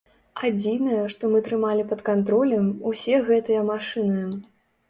[0.47, 4.27] Адзінае, што мы трымалі пад кантролем, усе гэтыя машыны.